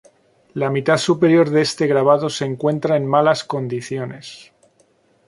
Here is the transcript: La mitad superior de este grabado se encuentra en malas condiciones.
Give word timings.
La 0.55 0.71
mitad 0.71 0.97
superior 0.97 1.51
de 1.51 1.61
este 1.61 1.85
grabado 1.85 2.31
se 2.31 2.45
encuentra 2.45 2.97
en 2.97 3.05
malas 3.05 3.43
condiciones. 3.43 4.51